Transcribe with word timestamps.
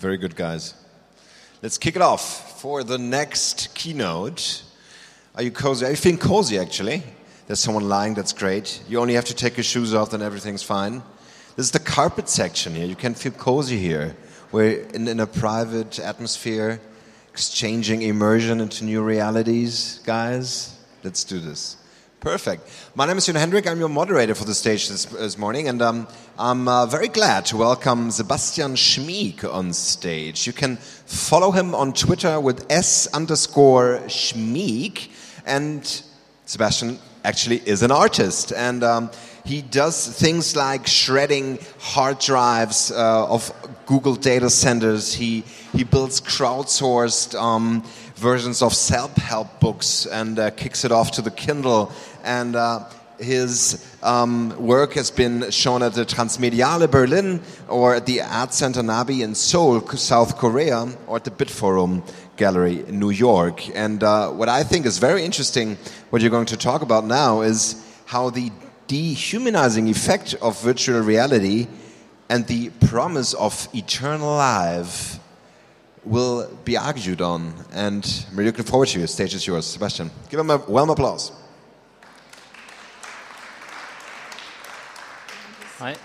Very 0.00 0.16
good, 0.16 0.34
guys. 0.34 0.72
Let's 1.62 1.76
kick 1.76 1.94
it 1.94 2.00
off 2.00 2.58
for 2.62 2.82
the 2.82 2.96
next 2.96 3.74
keynote. 3.74 4.62
Are 5.34 5.42
you 5.42 5.50
cozy? 5.50 5.84
Are 5.84 5.90
you 5.90 5.96
feeling 5.96 6.18
cozy, 6.18 6.58
actually? 6.58 7.02
There's 7.46 7.60
someone 7.60 7.86
lying, 7.86 8.14
that's 8.14 8.32
great. 8.32 8.82
You 8.88 8.98
only 8.98 9.12
have 9.12 9.26
to 9.26 9.34
take 9.34 9.58
your 9.58 9.64
shoes 9.64 9.92
off, 9.92 10.12
then 10.12 10.22
everything's 10.22 10.62
fine. 10.62 11.02
This 11.54 11.66
is 11.66 11.72
the 11.72 11.80
carpet 11.80 12.30
section 12.30 12.74
here. 12.74 12.86
You 12.86 12.96
can 12.96 13.12
feel 13.12 13.32
cozy 13.32 13.76
here. 13.76 14.16
We're 14.52 14.84
in, 14.94 15.06
in 15.06 15.20
a 15.20 15.26
private 15.26 15.98
atmosphere, 15.98 16.80
exchanging 17.30 18.00
immersion 18.00 18.62
into 18.62 18.86
new 18.86 19.02
realities. 19.02 20.00
Guys, 20.06 20.78
let's 21.04 21.24
do 21.24 21.40
this. 21.40 21.76
Perfect. 22.20 22.68
My 22.94 23.06
name 23.06 23.16
is 23.16 23.24
Jon 23.24 23.36
Hendrik. 23.36 23.66
I'm 23.66 23.78
your 23.80 23.88
moderator 23.88 24.34
for 24.34 24.44
the 24.44 24.52
stage 24.52 24.90
this, 24.90 25.06
this 25.06 25.38
morning, 25.38 25.68
and 25.68 25.80
um, 25.80 26.06
I'm 26.38 26.68
uh, 26.68 26.84
very 26.84 27.08
glad 27.08 27.46
to 27.46 27.56
welcome 27.56 28.10
Sebastian 28.10 28.74
Schmieg 28.74 29.42
on 29.42 29.72
stage. 29.72 30.46
You 30.46 30.52
can 30.52 30.76
follow 30.76 31.50
him 31.50 31.74
on 31.74 31.94
Twitter 31.94 32.38
with 32.38 32.66
S 32.68 33.06
underscore 33.14 34.00
Schmieg, 34.04 35.08
and 35.46 36.02
Sebastian 36.44 36.98
actually 37.24 37.62
is 37.64 37.82
an 37.82 37.90
artist, 37.90 38.52
and 38.52 38.84
um, 38.84 39.10
he 39.46 39.62
does 39.62 40.06
things 40.06 40.54
like 40.54 40.86
shredding 40.86 41.58
hard 41.78 42.18
drives 42.18 42.92
uh, 42.92 43.28
of 43.28 43.50
Google 43.86 44.14
data 44.14 44.50
centers. 44.50 45.14
He 45.14 45.42
he 45.72 45.84
builds 45.84 46.20
crowdsourced 46.20 47.34
um, 47.40 47.82
versions 48.20 48.60
of 48.60 48.74
self-help 48.74 49.60
books 49.60 50.04
and 50.04 50.38
uh, 50.38 50.50
kicks 50.50 50.84
it 50.84 50.92
off 50.92 51.10
to 51.12 51.22
the 51.22 51.30
Kindle. 51.30 51.90
And 52.22 52.54
uh, 52.54 52.84
his 53.18 53.82
um, 54.02 54.54
work 54.58 54.92
has 54.92 55.10
been 55.10 55.50
shown 55.50 55.82
at 55.82 55.94
the 55.94 56.04
Transmediale 56.04 56.90
Berlin 56.90 57.40
or 57.66 57.94
at 57.94 58.04
the 58.04 58.20
Art 58.20 58.52
Center 58.52 58.82
Nabi 58.82 59.22
in 59.22 59.34
Seoul, 59.34 59.80
South 59.96 60.36
Korea, 60.36 60.86
or 61.06 61.16
at 61.16 61.24
the 61.24 61.30
Bitforms 61.30 62.02
Gallery 62.36 62.84
in 62.86 62.98
New 62.98 63.10
York. 63.10 63.74
And 63.74 64.02
uh, 64.02 64.30
what 64.30 64.50
I 64.50 64.64
think 64.64 64.84
is 64.84 64.98
very 64.98 65.24
interesting, 65.24 65.78
what 66.10 66.20
you're 66.20 66.30
going 66.30 66.46
to 66.46 66.58
talk 66.58 66.82
about 66.82 67.06
now, 67.06 67.40
is 67.40 67.82
how 68.04 68.28
the 68.28 68.52
dehumanizing 68.86 69.88
effect 69.88 70.34
of 70.42 70.60
virtual 70.60 71.00
reality 71.00 71.68
and 72.28 72.46
the 72.46 72.68
promise 72.86 73.32
of 73.34 73.68
eternal 73.72 74.36
life 74.36 75.19
will 76.04 76.48
be 76.64 76.76
argued 76.76 77.20
on. 77.20 77.54
And 77.72 78.26
we're 78.34 78.44
looking 78.44 78.64
forward 78.64 78.88
to 78.88 78.98
you. 78.98 79.02
The 79.02 79.08
stage 79.08 79.34
is 79.34 79.46
yours. 79.46 79.66
Sebastian, 79.66 80.10
give 80.28 80.40
him 80.40 80.50
a 80.50 80.58
warm 80.58 80.90
applause. 80.90 81.32
Hi. 85.78 85.96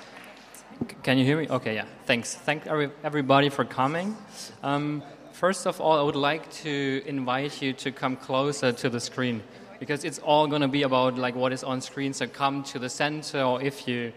Can 1.03 1.17
you 1.17 1.25
hear 1.25 1.37
me? 1.37 1.47
Okay, 1.49 1.75
yeah. 1.75 1.85
Thanks. 2.05 2.35
Thank 2.35 2.67
everybody 2.67 3.49
for 3.49 3.63
coming. 3.63 4.15
Um, 4.63 5.03
first 5.31 5.67
of 5.67 5.79
all, 5.79 5.99
I 5.99 6.03
would 6.03 6.15
like 6.15 6.51
to 6.63 7.03
invite 7.05 7.61
you 7.61 7.73
to 7.73 7.91
come 7.91 8.15
closer 8.15 8.71
to 8.71 8.89
the 8.89 8.99
screen 8.99 9.43
because 9.79 10.03
it's 10.03 10.19
all 10.19 10.47
going 10.47 10.61
to 10.61 10.67
be 10.67 10.83
about 10.83 11.17
like 11.17 11.35
what 11.35 11.53
is 11.53 11.63
on 11.63 11.81
screen. 11.81 12.13
So 12.13 12.27
come 12.27 12.63
to 12.63 12.79
the 12.79 12.89
center, 12.89 13.41
or 13.41 13.61
if 13.61 13.87
you 13.87 14.13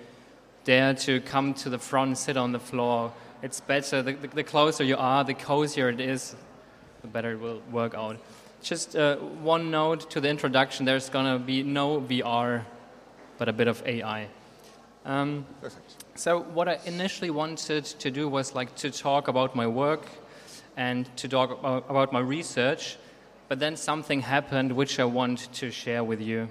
dare 0.64 0.94
to 0.94 1.20
come 1.20 1.54
to 1.54 1.70
the 1.70 1.78
front, 1.78 2.18
sit 2.18 2.36
on 2.36 2.52
the 2.52 2.60
floor. 2.60 3.12
It's 3.42 3.60
better. 3.60 4.02
The, 4.02 4.12
the, 4.12 4.28
the 4.28 4.44
closer 4.44 4.82
you 4.82 4.96
are, 4.96 5.22
the 5.24 5.34
cozier 5.34 5.88
it 5.88 6.00
is, 6.00 6.34
the 7.02 7.08
better 7.08 7.32
it 7.32 7.40
will 7.40 7.62
work 7.70 7.94
out. 7.94 8.16
Just 8.62 8.96
uh, 8.96 9.16
one 9.16 9.70
note 9.70 10.10
to 10.10 10.20
the 10.20 10.28
introduction: 10.28 10.84
there's 10.84 11.08
going 11.08 11.26
to 11.26 11.38
be 11.38 11.62
no 11.62 12.00
VR, 12.00 12.64
but 13.38 13.48
a 13.48 13.52
bit 13.52 13.68
of 13.68 13.86
AI. 13.86 14.28
Um, 15.04 15.46
Perfect. 15.60 16.04
So 16.16 16.40
what 16.40 16.68
I 16.68 16.80
initially 16.84 17.30
wanted 17.30 17.84
to 17.84 18.10
do 18.10 18.28
was 18.28 18.54
like 18.54 18.74
to 18.76 18.90
talk 18.90 19.28
about 19.28 19.54
my 19.54 19.66
work 19.66 20.06
and 20.76 21.08
to 21.16 21.28
talk 21.28 21.58
about 21.62 22.12
my 22.12 22.20
research, 22.20 22.96
but 23.48 23.60
then 23.60 23.76
something 23.76 24.20
happened 24.20 24.72
which 24.72 24.98
I 24.98 25.04
want 25.04 25.52
to 25.54 25.70
share 25.70 26.02
with 26.02 26.20
you. 26.20 26.48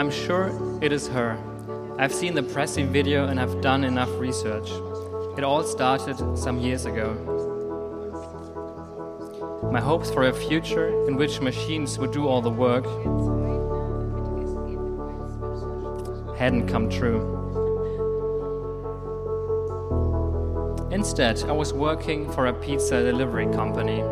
I'm 0.00 0.10
sure 0.10 0.50
it 0.80 0.92
is 0.92 1.08
her. 1.08 1.36
I've 1.98 2.14
seen 2.14 2.32
the 2.34 2.40
Prezi 2.40 2.88
video 2.88 3.26
and 3.26 3.38
I've 3.38 3.60
done 3.60 3.84
enough 3.84 4.08
research. 4.18 4.70
It 5.36 5.44
all 5.44 5.62
started 5.62 6.16
some 6.38 6.58
years 6.58 6.86
ago. 6.86 7.12
My 9.70 9.78
hopes 9.78 10.10
for 10.10 10.22
a 10.22 10.32
future 10.32 10.88
in 11.06 11.16
which 11.16 11.42
machines 11.42 11.98
would 11.98 12.12
do 12.12 12.26
all 12.26 12.40
the 12.40 12.48
work 12.48 12.86
hadn't 16.38 16.66
come 16.66 16.88
true. 16.88 17.20
Instead, 20.90 21.42
I 21.42 21.52
was 21.52 21.74
working 21.74 22.32
for 22.32 22.46
a 22.46 22.54
pizza 22.54 23.02
delivery 23.02 23.48
company. 23.52 24.02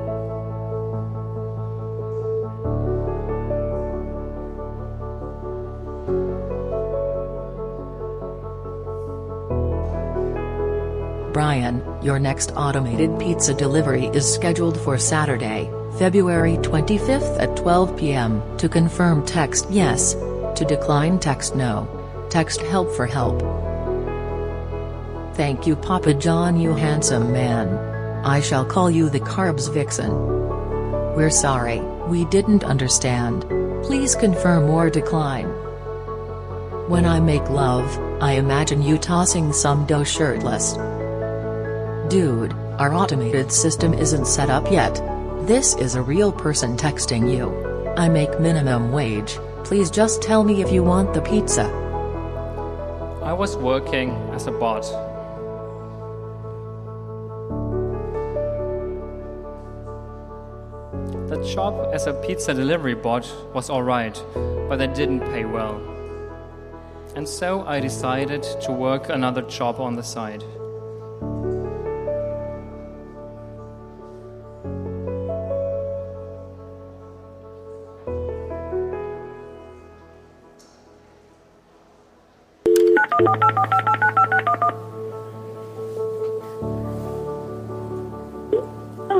Brian, 11.49 11.83
your 12.03 12.19
next 12.19 12.53
automated 12.57 13.19
pizza 13.19 13.55
delivery 13.55 14.09
is 14.09 14.31
scheduled 14.31 14.79
for 14.79 14.99
Saturday, 14.99 15.71
February 15.99 16.59
25th 16.59 17.41
at 17.41 17.57
12 17.57 17.97
p.m. 17.97 18.43
To 18.59 18.69
confirm 18.69 19.25
text 19.25 19.67
yes. 19.71 20.13
To 20.13 20.67
decline 20.69 21.19
text 21.19 21.57
no. 21.57 21.89
Text 22.29 22.61
help 22.61 22.93
for 22.93 23.07
help. 23.07 23.41
Thank 25.37 25.67
you 25.67 25.75
Papa 25.75 26.13
John 26.13 26.61
you 26.61 26.75
handsome 26.75 27.33
man. 27.33 27.67
I 28.27 28.43
shall 28.43 28.67
call 28.67 28.91
you 28.91 29.09
the 29.09 29.21
Carbs 29.21 29.73
Vixen. 29.73 30.11
We're 31.17 31.31
sorry, 31.31 31.81
we 32.09 32.27
didn't 32.27 32.63
understand. 32.63 33.47
Please 33.85 34.15
confirm 34.15 34.69
or 34.69 34.91
decline. 34.91 35.49
When 36.91 37.07
I 37.07 37.21
make 37.21 37.49
love, 37.49 37.89
I 38.23 38.33
imagine 38.33 38.83
you 38.83 38.99
tossing 38.99 39.55
some 39.55 39.87
dough 39.87 40.05
shirtless. 40.05 40.77
Dude, 42.09 42.55
our 42.79 42.95
automated 42.95 43.53
system 43.53 43.93
isn't 43.93 44.27
set 44.27 44.49
up 44.49 44.73
yet. 44.73 44.95
This 45.47 45.77
is 45.77 45.95
a 45.95 46.01
real 46.01 46.33
person 46.33 46.75
texting 46.75 47.31
you. 47.31 47.53
I 47.99 48.09
make 48.09 48.41
minimum 48.41 48.93
wage, 48.93 49.39
please 49.63 49.91
just 49.91 50.23
tell 50.23 50.43
me 50.43 50.63
if 50.63 50.73
you 50.73 50.83
want 50.83 51.13
the 51.13 51.21
pizza. 51.21 51.65
I 53.23 53.35
was 53.35 53.59
working 53.59 54.13
as 54.33 54.47
a 54.47 54.53
bot. 54.53 54.85
The 61.29 61.45
job 61.45 61.91
as 61.93 62.07
a 62.07 62.15
pizza 62.27 62.55
delivery 62.55 62.95
bot 62.95 63.31
was 63.53 63.69
alright, 63.69 64.19
but 64.67 64.81
it 64.81 64.95
didn't 64.95 65.21
pay 65.21 65.45
well. 65.45 65.77
And 67.15 67.29
so 67.29 67.67
I 67.67 67.81
decided 67.81 68.45
to 68.63 68.73
work 68.73 69.11
another 69.11 69.43
job 69.43 69.79
on 69.79 69.95
the 69.95 70.03
side. 70.03 70.43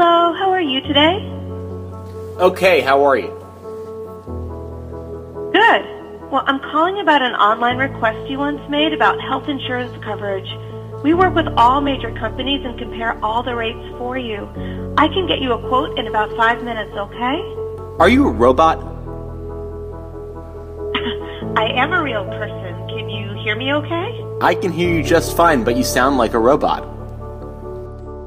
Hello, 0.01 0.33
how 0.33 0.53
are 0.53 0.63
you 0.63 0.81
today? 0.83 1.19
Okay, 2.39 2.83
how 2.83 3.03
are 3.03 3.19
you? 3.19 3.35
Good. 5.51 5.83
Well, 6.31 6.45
I'm 6.47 6.61
calling 6.71 7.01
about 7.01 7.21
an 7.21 7.35
online 7.35 7.79
request 7.79 8.31
you 8.31 8.39
once 8.39 8.61
made 8.71 8.93
about 8.93 9.21
health 9.21 9.49
insurance 9.49 9.93
coverage. 10.05 10.49
We 11.03 11.15
work 11.15 11.35
with 11.35 11.49
all 11.57 11.81
major 11.81 12.15
companies 12.15 12.65
and 12.65 12.79
compare 12.79 13.19
all 13.25 13.43
the 13.43 13.57
rates 13.57 13.85
for 13.99 14.17
you. 14.17 14.49
I 14.97 15.09
can 15.09 15.27
get 15.27 15.41
you 15.41 15.55
a 15.55 15.69
quote 15.69 15.99
in 15.99 16.07
about 16.07 16.31
five 16.37 16.63
minutes, 16.63 16.93
okay? 16.97 17.43
Are 17.99 18.09
you 18.09 18.29
a 18.29 18.31
robot? 18.31 18.79
I 21.59 21.73
am 21.75 21.93
a 21.93 22.05
real 22.05 22.25
person. 22.25 22.87
Can 22.87 23.11
you 23.11 23.35
hear 23.43 23.57
me 23.57 23.73
okay? 23.73 24.25
I 24.43 24.55
can 24.55 24.71
hear 24.71 24.95
you 24.95 25.03
just 25.03 25.37
fine, 25.37 25.65
but 25.65 25.77
you 25.77 25.83
sound 25.83 26.19
like 26.19 26.35
a 26.35 26.39
robot. 26.39 26.98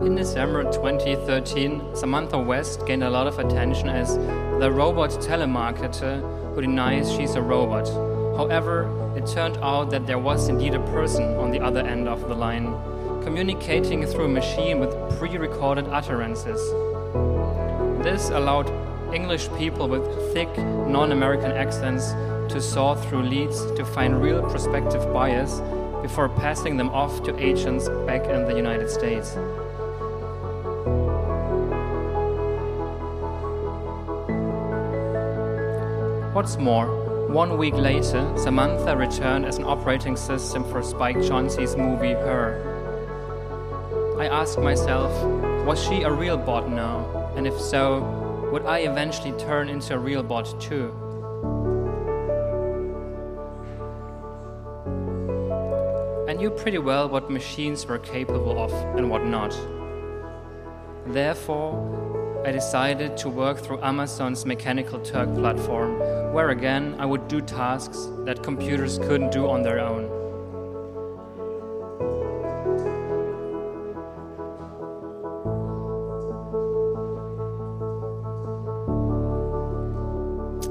In 0.03 0.15
December 0.15 0.63
2013, 0.63 1.95
Samantha 1.95 2.35
West 2.35 2.87
gained 2.87 3.03
a 3.03 3.09
lot 3.11 3.27
of 3.27 3.37
attention 3.37 3.87
as 3.87 4.17
the 4.59 4.71
robot 4.71 5.11
telemarketer 5.11 6.55
who 6.55 6.61
denies 6.61 7.13
she's 7.13 7.35
a 7.35 7.41
robot. 7.41 7.87
However, 8.35 8.89
it 9.15 9.27
turned 9.27 9.57
out 9.57 9.91
that 9.91 10.07
there 10.07 10.17
was 10.17 10.49
indeed 10.49 10.73
a 10.73 10.79
person 10.87 11.35
on 11.37 11.51
the 11.51 11.59
other 11.59 11.81
end 11.81 12.07
of 12.07 12.27
the 12.27 12.33
line, 12.33 12.73
communicating 13.23 14.03
through 14.07 14.25
a 14.25 14.27
machine 14.27 14.79
with 14.79 14.91
pre 15.19 15.37
recorded 15.37 15.87
utterances. 15.89 16.59
This 18.03 18.31
allowed 18.31 18.71
English 19.13 19.49
people 19.55 19.87
with 19.87 20.33
thick, 20.33 20.49
non 20.57 21.11
American 21.11 21.51
accents 21.51 22.13
to 22.51 22.59
sort 22.59 22.99
through 23.05 23.21
leads 23.21 23.71
to 23.73 23.85
find 23.85 24.19
real 24.19 24.41
prospective 24.49 25.13
buyers 25.13 25.61
before 26.01 26.27
passing 26.27 26.75
them 26.75 26.89
off 26.89 27.21
to 27.21 27.37
agents 27.37 27.87
back 28.07 28.25
in 28.25 28.45
the 28.45 28.55
United 28.55 28.89
States. 28.89 29.37
What's 36.41 36.57
more, 36.57 36.87
one 37.27 37.55
week 37.55 37.75
later, 37.75 38.35
Samantha 38.35 38.97
returned 38.97 39.45
as 39.45 39.59
an 39.59 39.63
operating 39.63 40.17
system 40.17 40.63
for 40.63 40.81
Spike 40.81 41.17
Jonze's 41.17 41.75
movie 41.75 42.13
Her. 42.13 42.57
I 44.19 44.25
asked 44.25 44.57
myself, 44.57 45.11
was 45.67 45.79
she 45.83 46.01
a 46.01 46.11
real 46.11 46.37
bot 46.37 46.67
now? 46.67 47.31
And 47.35 47.45
if 47.45 47.61
so, 47.61 48.49
would 48.51 48.65
I 48.65 48.79
eventually 48.79 49.33
turn 49.33 49.69
into 49.69 49.93
a 49.93 49.99
real 49.99 50.23
bot 50.23 50.59
too? 50.59 50.89
I 56.27 56.33
knew 56.33 56.49
pretty 56.49 56.79
well 56.79 57.07
what 57.07 57.29
machines 57.29 57.85
were 57.85 57.99
capable 57.99 58.57
of 58.57 58.73
and 58.97 59.11
what 59.11 59.23
not. 59.23 59.55
Therefore, 61.05 62.20
I 62.43 62.51
decided 62.51 63.17
to 63.17 63.29
work 63.29 63.59
through 63.59 63.83
Amazon's 63.83 64.47
Mechanical 64.47 64.99
Turk 64.99 65.31
platform, 65.35 65.99
where 66.33 66.49
again 66.49 66.95
I 66.97 67.05
would 67.05 67.27
do 67.27 67.39
tasks 67.39 68.09
that 68.25 68.41
computers 68.41 68.97
couldn't 68.97 69.31
do 69.31 69.47
on 69.47 69.61
their 69.61 69.79
own. 69.79 70.09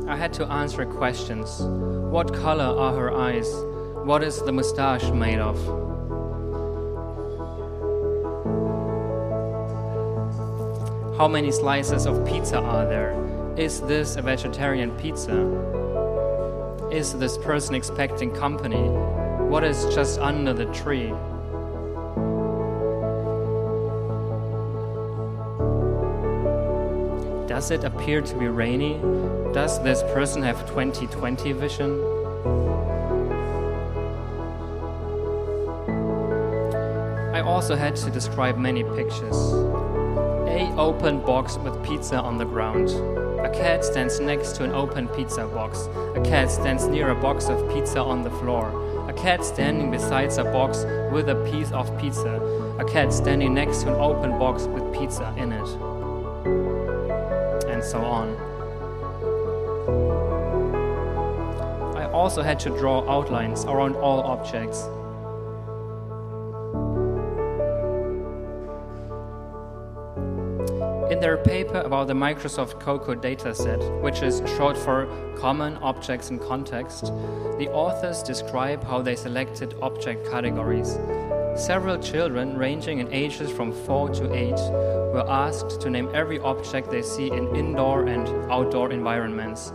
I 0.08 0.16
had 0.16 0.32
to 0.34 0.46
answer 0.46 0.84
questions. 0.84 1.61
What 1.62 2.34
color 2.34 2.64
are 2.64 2.94
her 2.94 3.12
eyes? 3.14 3.49
What 4.05 4.25
is 4.25 4.43
the 4.43 4.50
mustache 4.50 5.08
made 5.12 5.38
of? 5.38 5.79
How 11.20 11.28
many 11.28 11.52
slices 11.52 12.06
of 12.06 12.25
pizza 12.25 12.56
are 12.56 12.87
there? 12.87 13.12
Is 13.55 13.82
this 13.82 14.17
a 14.17 14.22
vegetarian 14.22 14.90
pizza? 14.93 15.37
Is 16.90 17.12
this 17.12 17.37
person 17.37 17.75
expecting 17.75 18.31
company? 18.31 18.88
What 19.50 19.62
is 19.62 19.84
just 19.94 20.19
under 20.19 20.55
the 20.55 20.64
tree? 20.72 21.08
Does 27.46 27.70
it 27.70 27.84
appear 27.84 28.23
to 28.23 28.34
be 28.38 28.49
rainy? 28.49 28.94
Does 29.52 29.78
this 29.82 30.02
person 30.14 30.43
have 30.43 30.66
2020 30.69 31.52
vision? 31.52 32.00
I 37.34 37.43
also 37.43 37.76
had 37.76 37.94
to 37.96 38.11
describe 38.11 38.56
many 38.56 38.84
pictures. 38.84 40.00
A 40.50 40.75
open 40.76 41.20
box 41.20 41.56
with 41.58 41.81
pizza 41.85 42.17
on 42.17 42.37
the 42.37 42.44
ground. 42.44 42.91
A 43.41 43.49
cat 43.50 43.85
stands 43.85 44.19
next 44.19 44.56
to 44.56 44.64
an 44.64 44.73
open 44.73 45.06
pizza 45.08 45.47
box. 45.47 45.88
A 46.17 46.20
cat 46.25 46.50
stands 46.50 46.88
near 46.88 47.11
a 47.11 47.14
box 47.14 47.49
of 47.49 47.73
pizza 47.73 48.00
on 48.00 48.23
the 48.25 48.31
floor. 48.31 49.08
A 49.08 49.12
cat 49.12 49.44
standing 49.44 49.93
beside 49.93 50.31
a 50.38 50.44
box 50.44 50.85
with 51.12 51.29
a 51.29 51.37
piece 51.50 51.70
of 51.70 51.97
pizza. 51.99 52.41
A 52.79 52.85
cat 52.85 53.12
standing 53.12 53.55
next 53.55 53.82
to 53.82 53.94
an 53.94 54.00
open 54.00 54.38
box 54.38 54.64
with 54.64 54.93
pizza 54.93 55.32
in 55.37 55.52
it. 55.52 55.69
And 57.69 57.82
so 57.82 58.00
on. 58.00 58.37
I 61.97 62.11
also 62.11 62.43
had 62.43 62.58
to 62.61 62.70
draw 62.70 63.08
outlines 63.08 63.64
around 63.67 63.94
all 63.97 64.20
objects. 64.23 64.88
In 71.20 71.25
their 71.25 71.37
paper 71.37 71.82
about 71.82 72.06
the 72.06 72.14
Microsoft 72.14 72.81
COCO 72.81 73.14
dataset, 73.14 74.00
which 74.00 74.22
is 74.22 74.40
short 74.56 74.75
for 74.75 75.06
Common 75.37 75.76
Objects 75.82 76.31
in 76.31 76.38
Context, 76.38 77.12
the 77.58 77.69
authors 77.75 78.22
describe 78.22 78.82
how 78.82 79.02
they 79.02 79.14
selected 79.17 79.75
object 79.82 80.31
categories. 80.31 80.99
Several 81.56 81.99
children, 81.99 82.56
ranging 82.56 83.00
in 83.00 83.12
ages 83.12 83.50
from 83.50 83.70
4 83.70 84.08
to 84.14 84.34
8, 84.34 84.52
were 85.12 85.26
asked 85.28 85.78
to 85.82 85.90
name 85.90 86.08
every 86.14 86.38
object 86.38 86.90
they 86.90 87.02
see 87.02 87.31
in 87.31 87.55
indoor 87.55 88.06
and 88.06 88.26
outdoor 88.50 88.90
environments. 88.90 89.75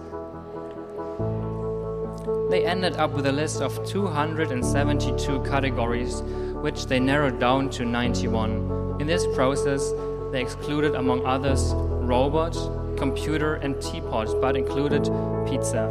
They 2.49 2.65
ended 2.65 2.95
up 2.95 3.11
with 3.11 3.27
a 3.27 3.31
list 3.31 3.61
of 3.61 3.85
272 3.85 5.43
categories, 5.43 6.23
which 6.63 6.87
they 6.87 6.99
narrowed 6.99 7.39
down 7.39 7.69
to 7.69 7.85
91. 7.85 8.95
In 8.99 9.05
this 9.05 9.27
process, 9.35 9.93
they 10.35 10.41
excluded, 10.41 10.95
among 10.95 11.25
others, 11.25 11.71
robot, 11.73 12.53
computer, 12.97 13.55
and 13.55 13.81
teapot, 13.81 14.27
but 14.41 14.57
included 14.57 15.03
pizza. 15.47 15.87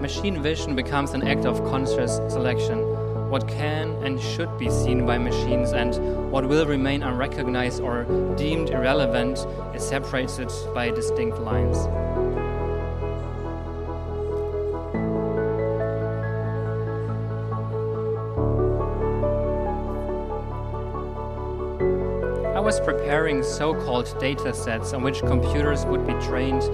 Machine 0.00 0.42
vision 0.42 0.74
becomes 0.74 1.10
an 1.10 1.28
act 1.28 1.44
of 1.44 1.62
conscious 1.68 2.16
selection. 2.32 2.78
What 3.28 3.46
can 3.46 3.90
and 4.04 4.18
should 4.18 4.56
be 4.56 4.70
seen 4.70 5.04
by 5.04 5.18
machines 5.18 5.72
and 5.72 6.30
what 6.30 6.48
will 6.48 6.64
remain 6.64 7.02
unrecognized 7.02 7.82
or 7.82 8.04
deemed 8.36 8.70
irrelevant 8.70 9.44
is 9.74 9.86
separated 9.86 10.50
by 10.72 10.90
distinct 10.90 11.38
lines. 11.40 12.05
Was 22.66 22.80
preparing 22.80 23.44
so 23.44 23.72
called 23.84 24.12
data 24.18 24.52
sets 24.52 24.92
on 24.92 25.00
which 25.00 25.20
computers 25.20 25.86
would 25.86 26.04
be 26.04 26.12
trained 26.14 26.64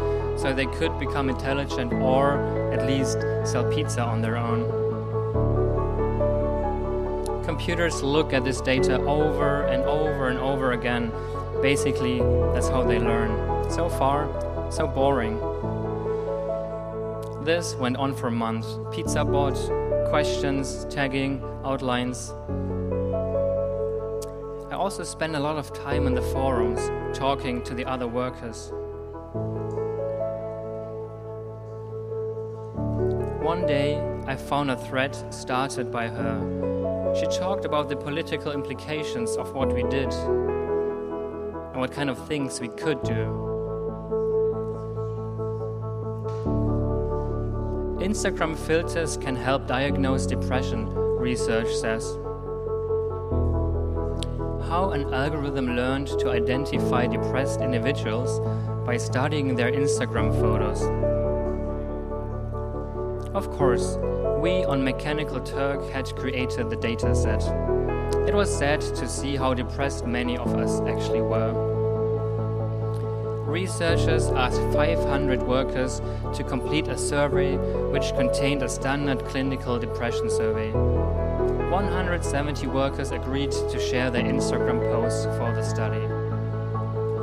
so 0.40 0.50
they 0.50 0.64
could 0.64 0.98
become 0.98 1.28
intelligent 1.28 1.92
or 1.92 2.38
at 2.72 2.86
least 2.86 3.18
sell 3.44 3.70
pizza 3.70 4.00
on 4.00 4.22
their 4.22 4.38
own. 4.38 4.62
Computers 7.44 8.02
look 8.02 8.32
at 8.32 8.42
this 8.42 8.62
data 8.62 8.98
over 9.02 9.66
and 9.66 9.84
over 9.84 10.28
and 10.28 10.38
over 10.38 10.72
again. 10.72 11.12
Basically, 11.60 12.20
that's 12.54 12.68
how 12.70 12.82
they 12.82 12.98
learn. 12.98 13.70
So 13.70 13.90
far, 13.90 14.30
so 14.72 14.86
boring. 14.86 15.36
This 17.44 17.74
went 17.74 17.98
on 17.98 18.14
for 18.14 18.30
months. 18.30 18.78
Pizza 18.92 19.26
bot, 19.26 19.58
questions, 20.08 20.86
tagging, 20.88 21.44
outlines. 21.66 22.32
I 24.72 24.74
also 24.74 25.04
spend 25.04 25.36
a 25.36 25.38
lot 25.38 25.58
of 25.58 25.70
time 25.74 26.06
in 26.06 26.14
the 26.14 26.22
forums 26.22 26.80
talking 27.14 27.62
to 27.64 27.74
the 27.74 27.84
other 27.84 28.08
workers. 28.08 28.72
One 33.44 33.66
day, 33.66 34.00
I 34.26 34.34
found 34.34 34.70
a 34.70 34.76
thread 34.78 35.14
started 35.30 35.92
by 35.92 36.08
her. 36.08 37.14
She 37.20 37.26
talked 37.38 37.66
about 37.66 37.90
the 37.90 37.96
political 37.96 38.52
implications 38.52 39.36
of 39.36 39.52
what 39.52 39.74
we 39.74 39.82
did 39.82 40.10
and 40.10 41.76
what 41.76 41.92
kind 41.92 42.08
of 42.08 42.26
things 42.26 42.58
we 42.58 42.68
could 42.68 43.02
do. 43.02 43.26
Instagram 48.00 48.56
filters 48.56 49.18
can 49.18 49.36
help 49.36 49.66
diagnose 49.66 50.24
depression, 50.24 50.88
research 50.94 51.70
says. 51.74 52.16
How 54.72 54.92
an 54.92 55.12
algorithm 55.12 55.76
learned 55.76 56.06
to 56.20 56.30
identify 56.30 57.06
depressed 57.06 57.60
individuals 57.60 58.40
by 58.86 58.96
studying 58.96 59.54
their 59.54 59.70
Instagram 59.70 60.32
photos. 60.40 60.80
Of 63.34 63.50
course, 63.50 63.98
we 64.40 64.64
on 64.64 64.82
Mechanical 64.82 65.40
Turk 65.40 65.90
had 65.90 66.06
created 66.16 66.70
the 66.70 66.78
dataset. 66.78 67.42
It 68.26 68.34
was 68.34 68.50
sad 68.50 68.80
to 68.80 69.06
see 69.06 69.36
how 69.36 69.52
depressed 69.52 70.06
many 70.06 70.38
of 70.38 70.54
us 70.54 70.80
actually 70.88 71.20
were. 71.20 71.52
Researchers 73.44 74.28
asked 74.28 74.62
500 74.72 75.42
workers 75.42 76.00
to 76.32 76.42
complete 76.42 76.88
a 76.88 76.96
survey 76.96 77.58
which 77.92 78.14
contained 78.14 78.62
a 78.62 78.70
standard 78.70 79.22
clinical 79.26 79.78
depression 79.78 80.30
survey. 80.30 80.72
170 81.72 82.66
workers 82.66 83.12
agreed 83.12 83.50
to 83.50 83.80
share 83.80 84.10
their 84.10 84.24
Instagram 84.24 84.78
posts 84.92 85.24
for 85.24 85.54
the 85.54 85.62
study. 85.62 86.04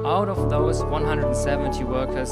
Out 0.03 0.27
of 0.27 0.49
those 0.49 0.83
170 0.85 1.83
workers, 1.83 2.31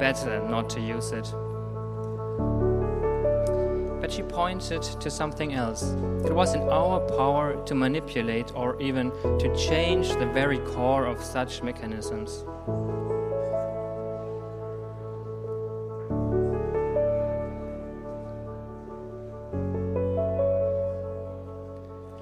Better 0.00 0.42
not 0.48 0.70
to 0.70 0.80
use 0.80 1.12
it. 1.12 1.30
But 4.00 4.10
she 4.10 4.22
pointed 4.22 4.80
to 4.82 5.10
something 5.10 5.52
else. 5.52 5.82
It 6.24 6.34
was 6.34 6.54
in 6.54 6.62
our 6.62 7.00
power 7.00 7.62
to 7.66 7.74
manipulate 7.74 8.52
or 8.54 8.80
even 8.80 9.10
to 9.38 9.54
change 9.54 10.08
the 10.14 10.24
very 10.24 10.58
core 10.60 11.04
of 11.04 11.22
such 11.22 11.62
mechanisms. 11.62 12.44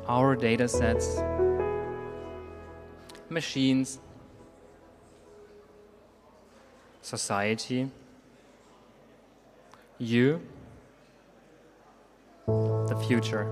Our 0.08 0.34
data 0.34 0.66
sets, 0.66 1.20
machines, 3.36 3.98
society, 7.02 7.90
you, 9.98 10.40
the 12.46 12.96
future. 13.06 13.44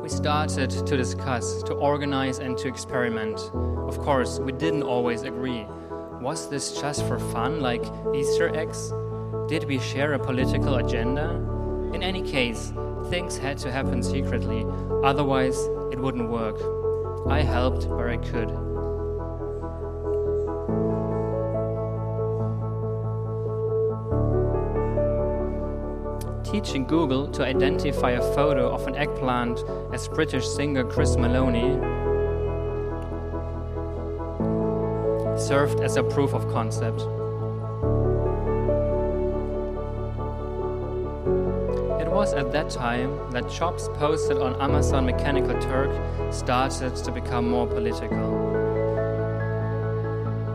We 0.00 0.08
started 0.08 0.70
to 0.70 0.96
discuss, 0.96 1.64
to 1.64 1.72
organize, 1.74 2.38
and 2.38 2.56
to 2.58 2.68
experiment. 2.68 3.40
Of 3.90 3.98
course, 3.98 4.38
we 4.38 4.52
didn't 4.52 4.84
always 4.84 5.22
agree. 5.22 5.66
Was 6.20 6.48
this 6.48 6.80
just 6.80 7.04
for 7.08 7.18
fun, 7.18 7.60
like 7.60 7.84
Easter 8.14 8.54
eggs? 8.54 8.92
Did 9.48 9.64
we 9.64 9.80
share 9.80 10.12
a 10.12 10.20
political 10.20 10.76
agenda? 10.76 11.26
In 11.92 12.00
any 12.04 12.22
case, 12.22 12.72
things 13.10 13.36
had 13.36 13.58
to 13.58 13.70
happen 13.70 14.02
secretly, 14.02 14.66
otherwise, 15.02 15.58
it 15.92 15.98
wouldn't 15.98 16.28
work. 16.30 16.56
I 17.28 17.42
helped 17.42 17.86
where 17.86 18.10
I 18.10 18.16
could. 18.16 18.50
Teaching 26.44 26.86
Google 26.86 27.26
to 27.28 27.44
identify 27.44 28.12
a 28.12 28.34
photo 28.34 28.72
of 28.72 28.86
an 28.86 28.94
eggplant 28.94 29.64
as 29.92 30.08
British 30.08 30.46
singer 30.46 30.84
Chris 30.84 31.16
Maloney 31.16 31.80
served 35.38 35.80
as 35.80 35.96
a 35.96 36.02
proof 36.02 36.32
of 36.32 36.48
concept. 36.52 37.00
Was 42.24 42.32
at 42.32 42.52
that 42.52 42.70
time 42.70 43.30
that 43.32 43.50
jobs 43.50 43.90
posted 44.00 44.38
on 44.38 44.58
Amazon 44.58 45.04
Mechanical 45.04 45.60
Turk 45.60 45.92
started 46.32 46.96
to 46.96 47.12
become 47.12 47.50
more 47.50 47.66
political. 47.66 48.26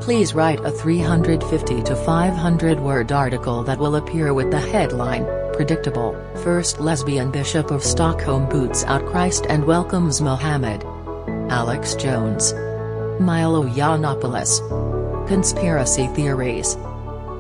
Please 0.02 0.34
write 0.34 0.60
a 0.62 0.72
350 0.72 1.84
to 1.84 1.96
500 1.96 2.80
word 2.80 3.12
article 3.12 3.62
that 3.64 3.78
will 3.78 3.98
appear 3.98 4.34
with 4.34 4.50
the 4.50 4.60
headline 4.60 5.28
Predictable 5.54 6.18
First 6.44 6.80
Lesbian 6.80 7.30
Bishop 7.30 7.70
of 7.70 7.84
Stockholm 7.84 8.50
boots 8.50 8.84
out 8.86 9.06
Christ 9.06 9.46
and 9.48 9.64
welcomes 9.64 10.22
Mohammed. 10.22 10.84
Alex 11.52 11.94
Jones. 11.94 12.54
Milo 13.22 13.64
Yiannopoulos. 13.64 14.58
Conspiracy 15.28 16.08
theories. 16.16 16.78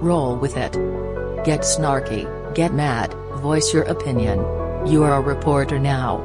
Roll 0.03 0.35
with 0.35 0.55
it. 0.55 0.73
Get 1.45 1.61
snarky, 1.61 2.27
get 2.53 2.73
mad, 2.73 3.15
voice 3.39 3.73
your 3.73 3.83
opinion. 3.83 4.39
You 4.85 5.03
are 5.03 5.15
a 5.15 5.21
reporter 5.21 5.79
now. 5.79 6.19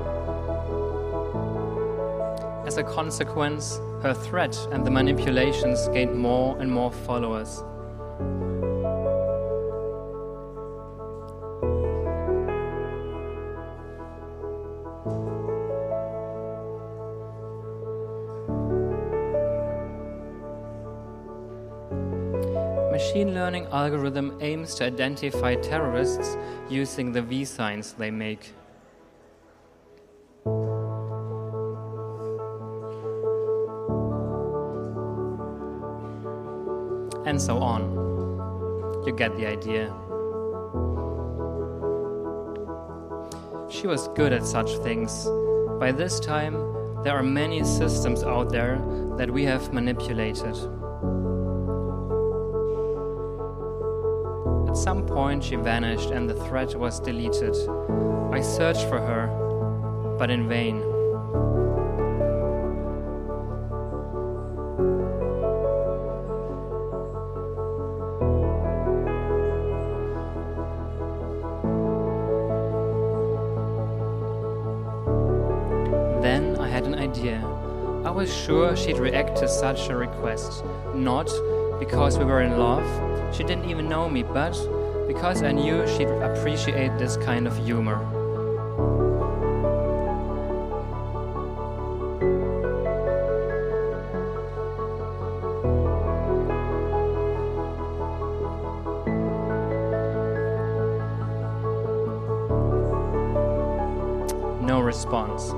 As 2.66 2.76
a 2.76 2.82
consequence, 2.82 3.78
her 4.02 4.14
threat 4.14 4.56
and 4.72 4.84
the 4.84 4.90
manipulations 4.90 5.86
gained 5.88 6.16
more 6.16 6.58
and 6.58 6.70
more 6.70 6.90
followers. 6.90 7.62
Machine 23.24 23.40
learning 23.40 23.66
algorithm 23.72 24.36
aims 24.42 24.74
to 24.74 24.84
identify 24.84 25.54
terrorists 25.54 26.36
using 26.68 27.10
the 27.10 27.22
V 27.22 27.46
signs 27.46 27.94
they 27.94 28.10
make. 28.10 28.52
and 37.26 37.40
so 37.40 37.56
on. 37.56 37.82
You 39.06 39.14
get 39.16 39.34
the 39.38 39.46
idea. 39.46 39.86
She 43.70 43.86
was 43.86 44.08
good 44.08 44.34
at 44.34 44.44
such 44.44 44.76
things. 44.84 45.26
By 45.80 45.90
this 45.90 46.20
time, 46.20 46.52
there 47.02 47.16
are 47.16 47.22
many 47.22 47.64
systems 47.64 48.22
out 48.22 48.50
there 48.50 48.76
that 49.16 49.30
we 49.30 49.44
have 49.44 49.72
manipulated. 49.72 50.54
Some 54.84 55.06
point, 55.06 55.42
she 55.42 55.56
vanished 55.56 56.10
and 56.10 56.28
the 56.28 56.34
thread 56.34 56.74
was 56.74 57.00
deleted. 57.00 57.56
I 58.30 58.42
searched 58.42 58.86
for 58.86 59.00
her, 59.00 59.28
but 60.18 60.30
in 60.30 60.46
vain. 60.46 60.78
Then 76.20 76.58
I 76.60 76.68
had 76.68 76.84
an 76.84 76.94
idea. 76.96 77.42
I 78.04 78.10
was 78.10 78.30
sure 78.30 78.76
she'd 78.76 78.98
react 78.98 79.38
to 79.38 79.48
such 79.48 79.88
a 79.88 79.96
request. 79.96 80.62
Not 80.94 81.32
because 81.78 82.18
we 82.18 82.26
were 82.26 82.42
in 82.42 82.58
love, 82.58 83.13
she 83.34 83.42
didn't 83.42 83.68
even 83.68 83.88
know 83.88 84.08
me, 84.08 84.22
but 84.22 84.52
because 85.08 85.42
I 85.42 85.50
knew 85.50 85.84
she'd 85.88 86.08
appreciate 86.08 86.96
this 86.98 87.16
kind 87.16 87.48
of 87.48 87.56
humor. 87.64 87.98
No 104.62 104.80
response. 104.80 105.50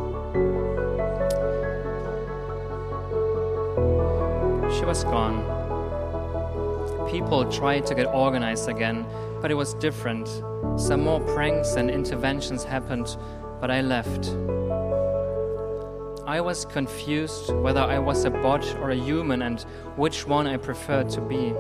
She 4.78 4.84
was 4.86 5.04
gone. 5.04 5.65
People 7.16 7.50
tried 7.50 7.86
to 7.86 7.94
get 7.94 8.04
organized 8.08 8.68
again, 8.68 9.06
but 9.40 9.50
it 9.50 9.54
was 9.54 9.72
different. 9.72 10.28
Some 10.76 11.00
more 11.00 11.18
pranks 11.18 11.76
and 11.76 11.90
interventions 11.90 12.62
happened, 12.62 13.16
but 13.58 13.70
I 13.70 13.80
left. 13.80 14.26
I 16.26 16.42
was 16.42 16.66
confused 16.66 17.54
whether 17.54 17.80
I 17.80 17.98
was 18.00 18.26
a 18.26 18.30
bot 18.30 18.66
or 18.82 18.90
a 18.90 18.94
human 18.94 19.40
and 19.40 19.62
which 19.96 20.26
one 20.26 20.46
I 20.46 20.58
preferred 20.58 21.08
to 21.12 21.22
be. 21.22 21.54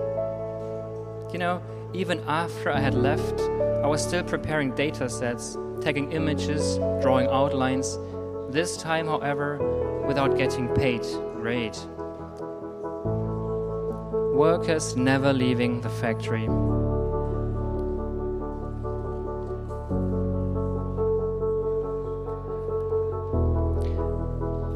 You 1.32 1.38
know, 1.38 1.62
even 1.94 2.22
after 2.28 2.70
I 2.70 2.78
had 2.78 2.92
left, 2.94 3.40
I 3.82 3.86
was 3.86 4.02
still 4.02 4.24
preparing 4.24 4.74
data 4.74 5.08
sets, 5.08 5.56
taking 5.80 6.12
images, 6.12 6.76
drawing 7.00 7.28
outlines. 7.28 7.98
This 8.50 8.76
time, 8.76 9.06
however, 9.06 10.04
without 10.06 10.36
getting 10.36 10.68
paid. 10.74 11.00
Great. 11.40 11.78
Workers 14.36 14.96
never 14.96 15.32
leaving 15.32 15.80
the 15.80 15.88
factory. 15.88 16.44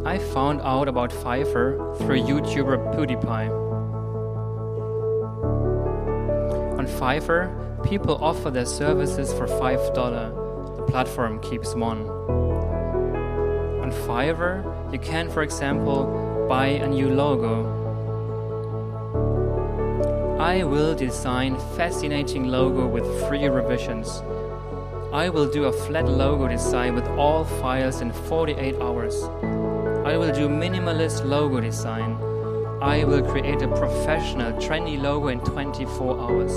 I 0.06 0.16
found 0.32 0.62
out 0.62 0.88
about 0.88 1.10
Fiverr 1.10 1.76
through 1.98 2.22
YouTuber 2.22 2.94
PewDiePie. 2.94 3.50
On 6.78 6.86
Fiverr, 6.86 7.84
people 7.84 8.16
offer 8.24 8.50
their 8.50 8.64
services 8.64 9.30
for 9.30 9.46
$5. 9.46 10.76
The 10.78 10.82
platform 10.84 11.38
keeps 11.40 11.74
one. 11.74 12.08
On 13.82 13.92
Fiverr, 14.08 14.64
you 14.90 14.98
can, 14.98 15.28
for 15.28 15.42
example, 15.42 16.46
buy 16.48 16.68
a 16.68 16.88
new 16.88 17.10
logo. 17.10 17.79
I 20.50 20.64
will 20.64 20.96
design 20.96 21.56
fascinating 21.76 22.48
logo 22.48 22.84
with 22.84 23.06
free 23.28 23.46
revisions. 23.46 24.20
I 25.12 25.28
will 25.28 25.48
do 25.48 25.66
a 25.66 25.72
flat 25.72 26.08
logo 26.08 26.48
design 26.48 26.96
with 26.96 27.06
all 27.10 27.44
files 27.44 28.00
in 28.00 28.12
48 28.12 28.74
hours. 28.80 29.22
I 30.04 30.16
will 30.16 30.32
do 30.32 30.48
minimalist 30.48 31.24
logo 31.24 31.60
design. 31.60 32.18
I 32.82 33.04
will 33.04 33.22
create 33.22 33.62
a 33.62 33.68
professional, 33.68 34.50
trendy 34.54 35.00
logo 35.00 35.28
in 35.28 35.38
24 35.38 36.18
hours. 36.18 36.52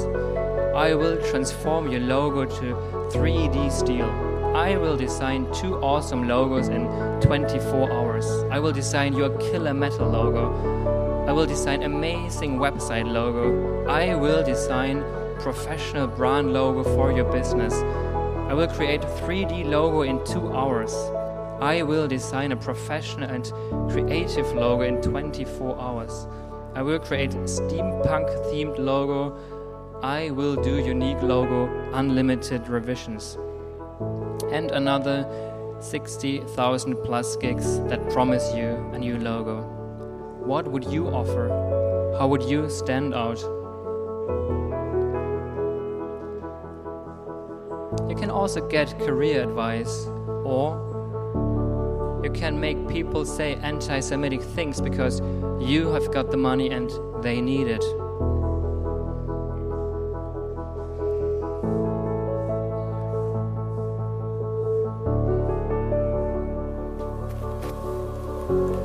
I 0.75 0.95
will 0.95 1.21
transform 1.29 1.91
your 1.91 2.01
logo 2.01 2.45
to 2.45 2.65
3D 3.13 3.71
steel. 3.71 4.09
I 4.55 4.75
will 4.75 4.97
design 4.97 5.53
two 5.53 5.75
awesome 5.83 6.27
logos 6.27 6.69
in 6.69 6.87
24 7.21 7.91
hours. 7.91 8.25
I 8.49 8.57
will 8.57 8.71
design 8.71 9.15
your 9.15 9.29
killer 9.37 9.75
metal 9.75 10.09
logo. 10.09 11.02
I 11.25 11.31
will 11.31 11.45
design 11.45 11.83
amazing 11.83 12.57
website 12.57 13.11
logo. 13.11 13.85
I 13.87 14.13
will 14.13 14.43
design 14.43 15.03
professional 15.39 16.05
brand 16.05 16.53
logo 16.53 16.83
for 16.83 17.11
your 17.11 17.31
business. 17.31 17.73
I 18.49 18.53
will 18.53 18.67
create 18.67 19.03
a 19.03 19.07
3D 19.07 19.65
logo 19.65 20.01
in 20.01 20.23
2 20.25 20.53
hours. 20.53 20.93
I 21.61 21.81
will 21.81 22.07
design 22.07 22.51
a 22.51 22.57
professional 22.57 23.29
and 23.29 23.45
creative 23.89 24.51
logo 24.53 24.83
in 24.83 25.01
24 25.01 25.79
hours. 25.79 26.27
I 26.75 26.81
will 26.81 26.99
create 26.99 27.31
steampunk 27.31 28.27
themed 28.47 28.77
logo. 28.77 29.37
I 30.01 30.31
will 30.31 30.55
do 30.57 30.77
unique 30.77 31.21
logo, 31.21 31.69
unlimited 31.93 32.67
revisions 32.67 33.37
and 34.51 34.71
another 34.71 35.25
60,000 35.79 36.95
plus 37.03 37.35
gigs 37.37 37.79
that 37.89 38.09
promise 38.09 38.53
you 38.53 38.67
a 38.93 38.99
new 38.99 39.17
logo. 39.17 39.82
What 40.45 40.67
would 40.67 40.83
you 40.85 41.07
offer? 41.07 41.47
How 42.19 42.27
would 42.27 42.43
you 42.43 42.69
stand 42.69 43.13
out? 43.13 43.39
You 48.09 48.15
can 48.15 48.29
also 48.29 48.67
get 48.67 48.99
career 48.99 49.41
advice, 49.41 50.05
or 50.43 50.77
you 52.23 52.29
can 52.31 52.59
make 52.59 52.87
people 52.89 53.23
say 53.23 53.55
anti 53.63 54.01
Semitic 54.01 54.41
things 54.41 54.81
because 54.81 55.21
you 55.61 55.91
have 55.93 56.11
got 56.11 56.29
the 56.29 56.37
money 56.37 56.69
and 56.71 56.91
they 57.23 57.39
need 57.39 57.67
it. 57.67 57.83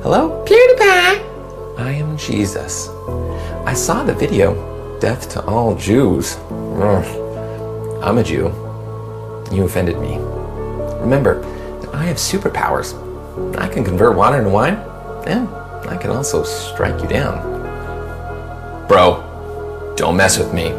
Hello, 0.01 0.43
PewDiePie! 0.47 0.58
Jesus. 2.19 2.89
I 3.65 3.73
saw 3.73 4.03
the 4.03 4.13
video, 4.13 4.53
Death 4.99 5.29
to 5.29 5.45
All 5.45 5.75
Jews. 5.75 6.35
Ugh. 6.51 8.03
I'm 8.03 8.17
a 8.17 8.23
Jew. 8.23 8.53
You 9.51 9.63
offended 9.63 9.99
me. 9.99 10.17
Remember, 10.99 11.43
I 11.93 12.03
have 12.05 12.17
superpowers. 12.17 12.93
I 13.57 13.67
can 13.69 13.83
convert 13.83 14.15
water 14.15 14.37
into 14.37 14.49
wine, 14.49 14.75
and 15.25 15.47
I 15.89 15.97
can 15.97 16.11
also 16.11 16.43
strike 16.43 17.01
you 17.01 17.07
down. 17.07 17.37
Bro, 18.87 19.93
don't 19.95 20.17
mess 20.17 20.37
with 20.37 20.53
me. 20.53 20.69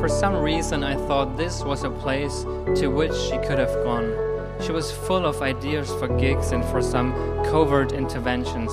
For 0.00 0.08
some 0.08 0.36
reason, 0.36 0.82
I 0.82 0.96
thought 1.06 1.36
this 1.36 1.62
was 1.62 1.84
a 1.84 1.90
place 1.90 2.42
to 2.80 2.88
which 2.88 3.14
she 3.14 3.38
could 3.38 3.58
have 3.58 3.72
gone. 3.84 4.27
She 4.60 4.72
was 4.72 4.90
full 4.90 5.24
of 5.24 5.40
ideas 5.40 5.92
for 5.94 6.08
gigs 6.18 6.52
and 6.52 6.64
for 6.64 6.82
some 6.82 7.12
covert 7.44 7.92
interventions. 7.92 8.72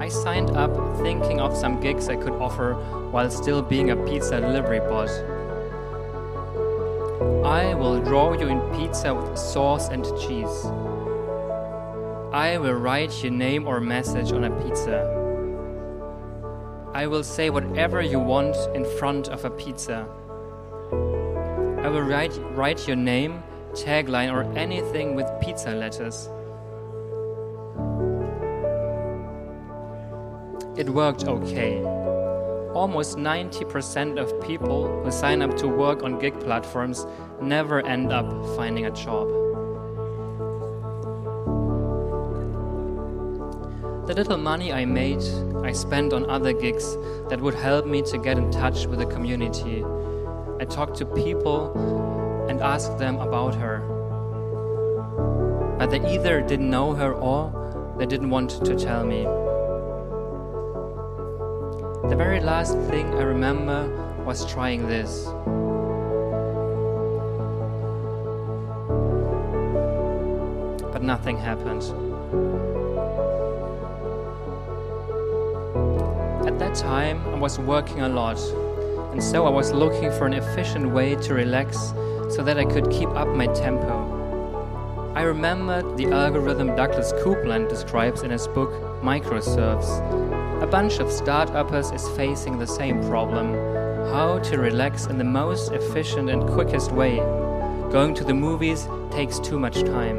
I 0.00 0.08
signed 0.08 0.50
up 0.50 0.72
thinking 1.02 1.40
of 1.40 1.56
some 1.56 1.80
gigs 1.80 2.08
I 2.08 2.16
could 2.16 2.32
offer 2.34 2.74
while 3.10 3.30
still 3.30 3.60
being 3.60 3.90
a 3.90 3.96
pizza 3.96 4.40
delivery 4.40 4.80
bot. 4.80 5.10
I 7.44 7.74
will 7.74 8.00
draw 8.00 8.32
you 8.32 8.48
in 8.48 8.60
pizza 8.76 9.14
with 9.14 9.38
sauce 9.38 9.88
and 9.88 10.04
cheese. 10.18 10.64
I 12.32 12.58
will 12.58 12.74
write 12.74 13.22
your 13.22 13.32
name 13.32 13.66
or 13.66 13.80
message 13.80 14.32
on 14.32 14.44
a 14.44 14.50
pizza. 14.62 15.14
I 16.94 17.06
will 17.06 17.22
say 17.22 17.50
whatever 17.50 18.00
you 18.00 18.18
want 18.18 18.56
in 18.74 18.84
front 18.98 19.28
of 19.28 19.44
a 19.44 19.50
pizza. 19.50 20.08
I 21.88 21.90
will 21.90 22.02
write, 22.02 22.38
write 22.52 22.86
your 22.86 22.96
name, 22.96 23.42
tagline, 23.72 24.30
or 24.30 24.42
anything 24.58 25.14
with 25.14 25.26
pizza 25.40 25.70
letters. 25.70 26.28
It 30.78 30.90
worked 30.90 31.24
okay. 31.24 31.82
Almost 32.74 33.16
90% 33.16 34.18
of 34.18 34.38
people 34.46 35.02
who 35.02 35.10
sign 35.10 35.40
up 35.40 35.56
to 35.56 35.66
work 35.66 36.02
on 36.02 36.18
gig 36.18 36.38
platforms 36.40 37.06
never 37.40 37.80
end 37.86 38.12
up 38.12 38.28
finding 38.54 38.84
a 38.84 38.90
job. 38.90 39.26
The 44.06 44.12
little 44.14 44.36
money 44.36 44.74
I 44.74 44.84
made, 44.84 45.22
I 45.64 45.72
spent 45.72 46.12
on 46.12 46.28
other 46.28 46.52
gigs 46.52 46.98
that 47.30 47.40
would 47.40 47.54
help 47.54 47.86
me 47.86 48.02
to 48.02 48.18
get 48.18 48.36
in 48.36 48.50
touch 48.50 48.84
with 48.84 48.98
the 48.98 49.06
community. 49.06 49.82
I 50.60 50.64
talked 50.64 50.96
to 50.98 51.06
people 51.06 52.46
and 52.48 52.60
asked 52.60 52.98
them 52.98 53.20
about 53.20 53.54
her. 53.54 53.78
But 55.78 55.90
they 55.90 56.00
either 56.12 56.40
didn't 56.40 56.68
know 56.68 56.94
her 56.94 57.12
or 57.12 57.94
they 57.96 58.06
didn't 58.06 58.30
want 58.30 58.50
to 58.64 58.74
tell 58.74 59.04
me. 59.04 59.22
The 62.08 62.16
very 62.16 62.40
last 62.40 62.76
thing 62.90 63.06
I 63.14 63.22
remember 63.22 63.86
was 64.24 64.44
trying 64.46 64.88
this. 64.88 65.26
But 70.92 71.02
nothing 71.02 71.36
happened. 71.36 71.82
At 76.48 76.58
that 76.58 76.74
time, 76.74 77.24
I 77.28 77.34
was 77.38 77.60
working 77.60 78.00
a 78.00 78.08
lot, 78.08 78.38
and 79.12 79.22
so 79.22 79.46
I 79.46 79.50
was 79.50 79.72
looking 79.72 80.10
for 80.12 80.26
an 80.26 80.34
efficient 80.34 80.90
way 80.90 81.16
to 81.16 81.34
relax 81.34 81.76
so 82.30 82.42
that 82.42 82.58
I 82.58 82.64
could 82.64 82.90
keep 82.90 83.08
up 83.10 83.28
my 83.28 83.46
tempo. 83.48 84.18
I 85.14 85.22
remembered 85.22 85.96
the 85.96 86.06
algorithm 86.12 86.76
Douglas 86.76 87.12
Coupland 87.24 87.68
describes 87.68 88.22
in 88.22 88.30
his 88.30 88.46
book 88.46 88.70
Microserfs. 89.02 90.62
A 90.62 90.66
bunch 90.66 90.98
of 90.98 91.10
start-uppers 91.10 91.90
is 91.90 92.08
facing 92.10 92.58
the 92.58 92.66
same 92.66 93.02
problem 93.08 93.54
how 94.12 94.38
to 94.38 94.58
relax 94.58 95.06
in 95.06 95.18
the 95.18 95.24
most 95.24 95.72
efficient 95.72 96.30
and 96.30 96.48
quickest 96.48 96.92
way. 96.92 97.16
Going 97.90 98.14
to 98.14 98.24
the 98.24 98.34
movies 98.34 98.88
takes 99.10 99.38
too 99.38 99.58
much 99.58 99.82
time. 99.82 100.16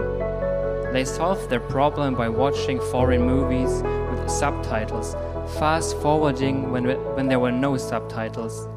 They 0.91 1.05
solve 1.05 1.47
their 1.49 1.59
problem 1.59 2.15
by 2.15 2.29
watching 2.29 2.79
foreign 2.91 3.21
movies 3.21 3.83
with 4.11 4.29
subtitles, 4.29 5.15
fast 5.59 5.97
forwarding 5.97 6.71
when, 6.71 6.85
when 7.15 7.27
there 7.27 7.39
were 7.39 7.51
no 7.51 7.77
subtitles. 7.77 8.67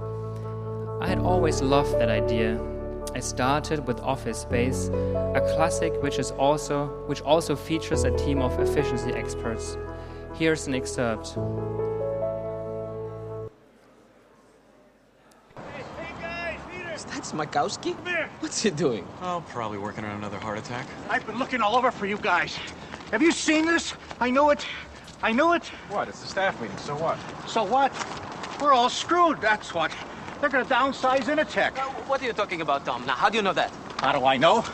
I 1.02 1.08
had 1.08 1.18
always 1.18 1.60
loved 1.60 1.98
that 1.98 2.08
idea. 2.08 2.62
I 3.12 3.18
started 3.18 3.88
with 3.88 3.98
Office 4.02 4.38
Space, 4.38 4.86
a 4.86 5.42
classic 5.56 6.00
which 6.00 6.20
is 6.20 6.30
also 6.30 6.86
which 7.08 7.20
also 7.22 7.56
features 7.56 8.04
a 8.04 8.16
team 8.16 8.40
of 8.40 8.56
efficiency 8.60 9.10
experts. 9.10 9.76
Here's 10.34 10.68
an 10.68 10.76
excerpt. 10.76 11.36
That's 17.10 17.32
Smykowski? 17.32 17.96
What's 18.38 18.62
he 18.62 18.70
doing? 18.70 19.04
Oh, 19.22 19.42
probably 19.48 19.78
working 19.78 20.04
on 20.04 20.14
another 20.14 20.38
heart 20.38 20.58
attack. 20.60 20.86
I've 21.10 21.26
been 21.26 21.36
looking 21.40 21.62
all 21.62 21.74
over 21.74 21.90
for 21.90 22.06
you 22.06 22.16
guys. 22.16 22.56
Have 23.10 23.22
you 23.22 23.32
seen 23.32 23.66
this? 23.66 23.94
I 24.20 24.30
knew 24.30 24.50
it. 24.50 24.64
I 25.20 25.32
knew 25.32 25.52
it. 25.54 25.64
What? 25.90 26.06
It's 26.06 26.22
a 26.22 26.28
staff 26.28 26.60
meeting, 26.62 26.78
so 26.78 26.94
what? 26.94 27.18
So 27.48 27.64
what? 27.64 27.90
We're 28.60 28.72
all 28.72 28.88
screwed, 28.88 29.40
that's 29.40 29.74
what. 29.74 29.90
They're 30.42 30.50
gonna 30.50 30.64
downsize 30.64 31.26
Initech. 31.26 31.78
Uh, 31.78 31.82
what 32.08 32.20
are 32.20 32.24
you 32.24 32.32
talking 32.32 32.62
about, 32.62 32.84
Tom? 32.84 33.06
Now, 33.06 33.14
how 33.14 33.28
do 33.28 33.36
you 33.36 33.42
know 33.42 33.52
that? 33.52 33.70
How 34.00 34.10
do 34.10 34.26
I 34.26 34.36
know? 34.36 34.64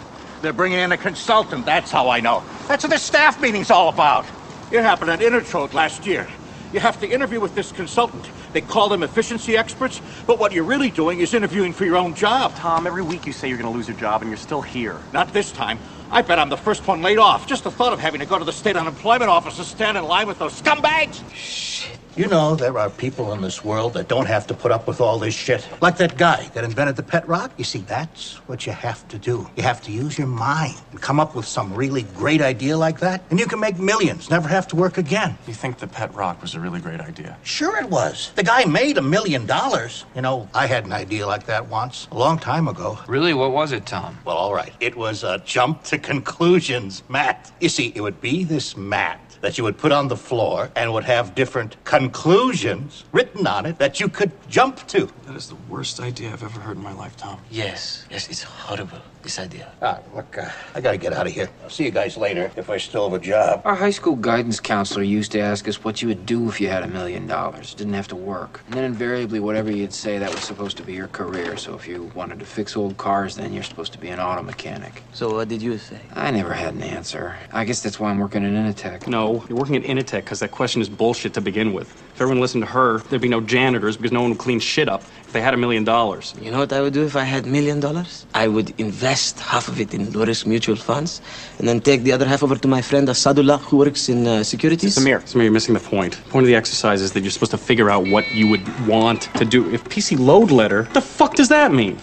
They're 0.41 0.55
bringing 0.55 0.79
in 0.79 0.93
a 0.93 0.97
consultant, 0.97 1.67
that's 1.67 1.91
how 1.91 2.09
I 2.09 2.21
know. 2.21 2.43
That's 2.69 2.85
what 2.85 2.91
this 2.91 3.03
staff 3.03 3.39
meeting's 3.39 3.71
all 3.71 3.91
about. 3.91 4.25
It 4.71 4.81
happened 4.81 5.11
at 5.11 5.21
Initrode 5.21 5.75
last 5.75 6.07
year. 6.07 6.27
You 6.73 6.81
have 6.81 6.99
to 7.01 7.07
interview 7.07 7.39
with 7.39 7.55
this 7.55 7.71
consultant. 7.71 8.31
They 8.55 8.63
call 8.63 8.89
them 8.89 9.03
efficiency 9.03 9.59
experts, 9.59 10.01
but 10.27 10.39
what 10.39 10.53
you're 10.53 10.65
really 10.65 10.89
doing 10.89 11.21
is 11.21 11.35
interviewing 11.35 11.75
for 11.75 11.85
your 11.85 11.97
own 11.97 12.15
job. 12.15 12.55
Tom, 12.55 12.87
every 12.87 13.03
week 13.03 13.27
you 13.27 13.35
say 13.35 13.47
you're 13.47 13.59
going 13.59 13.71
to 13.71 13.77
lose 13.77 13.89
your 13.89 13.97
job, 13.99 14.23
and 14.23 14.31
you're 14.31 14.39
still 14.39 14.63
here. 14.63 14.99
Not 15.13 15.35
this 15.35 15.53
time. 15.53 15.79
I 16.11 16.23
bet 16.23 16.39
I'm 16.39 16.49
the 16.49 16.57
first 16.57 16.87
one 16.89 17.03
laid 17.03 17.19
off. 17.19 17.47
Just 17.47 17.65
the 17.65 17.71
thought 17.71 17.93
of 17.93 17.99
having 17.99 18.21
to 18.21 18.27
go 18.27 18.39
to 18.39 18.45
the 18.47 18.55
state 18.55 18.79
unemployment 18.79 19.31
office 19.31 19.59
and 19.59 19.67
stand 19.67 19.99
in 19.99 20.05
line 20.05 20.29
with 20.29 20.39
those 20.39 20.59
scumbags. 20.59 21.23
Shit. 21.35 21.99
You 22.19 22.27
know, 22.27 22.57
there 22.57 22.77
are 22.77 22.91
people 22.91 23.33
in 23.33 23.43
this 23.43 23.65
world 23.65 23.95
that 23.95 24.09
don't 24.09 24.27
have 24.27 24.45
to 24.49 24.55
put 24.55 24.73
up 24.73 24.89
with 24.89 25.01
all 25.01 25.21
this 25.21 25.35
shit. 25.35 25.65
Like 25.81 25.99
that 25.99 26.19
guy 26.19 26.51
that 26.53 26.65
invented 26.65 26.97
the 26.97 27.03
pet 27.05 27.29
rock. 27.29 27.53
You 27.57 27.63
see, 27.63 27.79
that's 27.79 28.39
what 28.49 28.67
you 28.67 28.73
have 28.73 29.07
to 29.07 29.19
do. 29.21 29.49
You 29.55 29.63
have 29.63 29.81
to 29.83 29.93
use 29.93 30.19
your 30.19 30.27
mind 30.27 30.75
and 30.91 31.01
come 31.01 31.21
up 31.21 31.37
with 31.37 31.47
some 31.47 31.73
really 31.73 32.03
great 32.17 32.41
idea 32.41 32.77
like 32.77 32.99
that, 32.99 33.23
and 33.31 33.39
you 33.39 33.47
can 33.47 33.61
make 33.61 33.79
millions, 33.79 34.31
never 34.31 34.49
have 34.49 34.67
to 34.67 34.75
work 34.75 34.99
again. 34.99 35.39
You 35.47 35.55
think 35.55 35.79
the 35.79 35.87
pet 35.87 36.13
rock 36.13 36.43
was 36.43 36.57
a 36.57 36.61
really 36.61 36.81
great 36.81 37.01
idea? 37.01 37.39
Sure, 37.45 37.79
it 37.79 37.89
was. 37.89 38.33
The 38.35 38.43
guy 38.43 38.65
made 38.65 38.99
a 38.99 39.03
million 39.03 39.47
dollars. 39.47 40.05
You 40.17 40.23
know, 40.23 40.49
I 40.53 40.67
had 40.67 40.87
an 40.87 40.93
idea 40.93 41.25
like 41.25 41.47
that 41.47 41.69
once, 41.69 42.09
a 42.11 42.19
long 42.19 42.41
time 42.41 42.67
ago. 42.67 42.99
Really? 43.07 43.33
What 43.33 43.53
was 43.53 43.71
it, 43.71 43.87
Tom? 43.87 44.19
Well, 44.25 44.37
all 44.37 44.55
right. 44.55 44.73
It 44.81 44.97
was 44.97 45.23
a 45.23 45.39
jump 45.47 45.85
to 45.85 45.99
conclusions 45.99 47.05
Matt. 47.09 47.53
You 47.61 47.69
see, 47.69 47.93
it 47.95 48.01
would 48.01 48.21
be 48.21 48.43
this 48.43 48.77
mat 48.77 49.21
that 49.41 49.59
you 49.59 49.65
would 49.65 49.79
put 49.79 49.93
on 49.93 50.09
the 50.09 50.17
floor 50.17 50.71
and 50.77 50.93
would 50.93 51.05
have 51.05 51.35
different 51.35 51.77
conclusions 51.85 53.05
written 53.13 53.47
on 53.47 53.67
it 53.67 53.79
that 53.79 54.01
you 54.01 54.09
could 54.09 54.33
jump 54.49 54.87
to. 54.89 55.09
That 55.27 55.37
is 55.37 55.49
the 55.49 55.57
worst 55.69 56.01
idea 56.01 56.33
I've 56.33 56.43
ever 56.43 56.61
heard 56.61 56.77
in 56.77 56.83
my 56.83 56.93
life, 56.93 57.17
Tom. 57.17 57.41
Yes, 57.51 58.07
yes, 58.11 58.29
it's 58.29 58.43
horrible, 58.43 58.99
this 59.23 59.39
idea. 59.39 59.73
Ah, 59.83 60.01
look, 60.15 60.39
uh, 60.39 60.49
I 60.75 60.81
gotta 60.81 60.97
get 60.97 61.13
out 61.13 61.27
of 61.27 61.33
here. 61.33 61.49
I'll 61.63 61.71
see 61.71 61.85
you 61.85 61.91
guys 61.91 62.17
later 62.17 62.51
if 62.57 62.71
I 62.71 62.77
still 62.79 63.09
have 63.11 63.21
a 63.21 63.25
job. 63.25 63.63
Our 63.65 63.75
high 63.75 63.91
school 63.91 64.17
guidance 64.17 64.61
counselor 64.61 65.03
used 65.03 65.33
to 65.33 65.41
ask 65.41 65.69
us 65.69 65.85
what 65.85 66.01
you 66.03 66.09
would 66.09 66.27
do 66.27 66.49
if 66.49 66.61
you 66.61 66.69
had 66.69 66.83
a 66.83 66.87
million 66.87 67.27
dollars. 67.27 67.75
Didn't 67.75 67.95
have 67.95 68.09
to 68.09 68.17
work. 68.17 68.63
And 68.67 68.75
then 68.75 68.85
invariably, 68.85 69.41
whatever 69.41 69.71
you'd 69.71 69.93
say, 69.93 70.19
that 70.19 70.31
was 70.31 70.43
supposed 70.43 70.77
to 70.79 70.83
be 70.83 70.95
your 70.95 71.09
career. 71.09 71.57
So 71.57 71.75
if 71.75 71.87
you 71.89 72.11
wanted 72.15 72.39
to 72.41 72.47
fix 72.47 72.77
old 72.77 72.97
cars, 72.97 73.37
then 73.37 73.53
you're 73.53 73.63
supposed 73.63 73.93
to 73.93 73.99
be 73.99 74.09
an 74.09 74.21
auto 74.21 74.43
mechanic. 74.43 75.03
So 75.13 75.35
what 75.35 75.49
did 75.49 75.63
you 75.63 75.79
say? 75.79 76.01
I 76.15 76.31
never 76.31 76.53
had 76.53 76.75
an 76.75 76.83
answer. 76.83 77.37
I 77.53 77.65
guess 77.65 77.83
that's 77.83 77.99
why 78.01 78.11
I'm 78.11 78.19
working 78.19 78.45
at 78.45 78.53
Initech. 78.53 79.07
No, 79.07 79.45
you're 79.49 79.59
working 79.59 79.77
at 79.77 79.83
Initech 79.83 80.25
because 80.25 80.41
that 80.41 80.51
question 80.51 80.81
is 80.81 80.89
bullshit 80.89 81.35
to 81.35 81.41
begin 81.41 81.73
with. 81.73 82.03
If 82.19 82.23
everyone 82.23 82.41
listened 82.41 82.65
to 82.65 82.71
her, 82.73 82.99
there'd 82.99 83.23
be 83.23 83.29
no 83.29 83.41
janitors 83.41 83.97
because 83.97 84.11
no 84.11 84.23
one 84.23 84.31
would 84.31 84.41
clean 84.41 84.59
shit 84.59 84.89
up 84.89 85.03
if 85.23 85.33
they 85.33 85.41
had 85.41 85.55
a 85.55 85.57
million 85.57 85.85
dollars. 85.85 86.35
You 86.43 86.51
know 86.51 86.59
what 86.59 86.73
I 86.73 86.81
would 86.81 86.93
do 86.93 87.05
if 87.05 87.15
I 87.15 87.23
had 87.23 87.45
a 87.47 87.49
million 87.49 87.79
dollars? 87.79 88.27
I 88.35 88.49
would 88.49 88.75
invest 88.81 89.39
half 89.39 89.69
of 89.69 89.79
it 89.81 89.95
in 89.95 90.13
low-risk 90.13 90.45
mutual 90.45 90.75
funds, 90.75 91.23
and 91.61 91.69
then 91.69 91.81
take 91.81 92.03
the 92.03 92.11
other 92.11 92.27
half 92.27 92.43
over 92.43 92.57
to 92.57 92.67
my 92.67 92.83
friend 92.83 93.07
Asadullah, 93.07 93.61
who 93.61 93.77
works 93.77 94.09
in 94.09 94.27
uh, 94.27 94.43
securities. 94.43 94.99
Samir, 94.99 95.21
Samir, 95.23 95.45
you're 95.45 95.53
missing 95.53 95.75
the 95.75 95.81
point. 95.95 96.15
The 96.15 96.31
point 96.31 96.43
of 96.43 96.49
the 96.49 96.57
exercise 96.57 97.03
is 97.03 97.13
that 97.13 97.21
you're 97.21 97.31
supposed 97.31 97.53
to 97.53 97.59
figure 97.59 97.89
out 97.89 98.09
what 98.09 98.29
you 98.33 98.49
would 98.49 98.67
want 98.89 99.33
to 99.37 99.45
do. 99.45 99.73
If 99.73 99.85
PC 99.85 100.19
load 100.19 100.51
letter, 100.51 100.83
what 100.83 100.95
the 100.95 101.01
fuck 101.01 101.37
does 101.37 101.51
that 101.51 101.71
mean? 101.71 101.99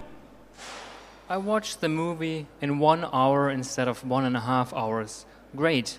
I 1.27 1.35
watched 1.35 1.81
the 1.81 1.89
movie 1.89 2.47
in 2.61 2.79
one 2.79 3.05
hour 3.11 3.49
instead 3.49 3.89
of 3.89 4.07
one 4.07 4.23
and 4.23 4.37
a 4.37 4.45
half 4.51 4.73
hours. 4.73 5.25
Great. 5.53 5.97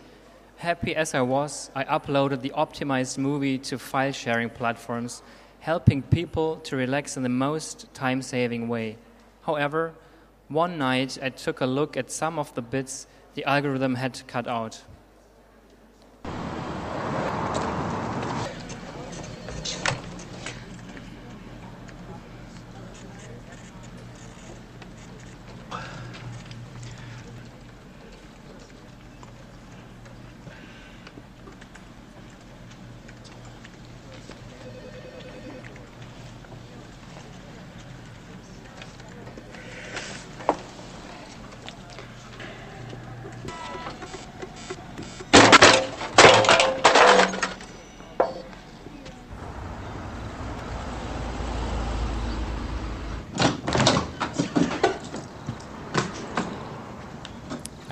Happy 0.59 0.97
as 0.97 1.15
I 1.15 1.21
was, 1.21 1.71
I 1.75 1.85
uploaded 1.85 2.41
the 2.41 2.53
optimized 2.57 3.19
movie 3.19 3.59
to 3.59 3.79
file 3.79 4.13
sharing 4.13 4.49
platforms, 4.49 5.23
helping 5.61 6.01
people 6.01 6.57
to 6.65 6.77
relax 6.77 7.15
in 7.19 7.23
the 7.23 7.29
most 7.29 7.93
time 7.93 8.23
saving 8.23 8.67
way. 8.67 8.97
However, 9.43 9.93
one 10.49 10.79
night 10.79 11.19
I 11.21 11.29
took 11.29 11.61
a 11.61 11.67
look 11.67 11.95
at 11.95 12.11
some 12.11 12.39
of 12.39 12.55
the 12.55 12.63
bits 12.63 13.07
the 13.35 13.45
algorithm 13.45 13.97
had 13.97 14.27
cut 14.27 14.49
out. 14.49 14.81